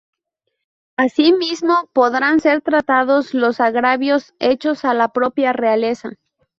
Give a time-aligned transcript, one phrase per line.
[0.97, 6.15] Asimismo, podrán ser tratados los agravios hechos a la propia realeza.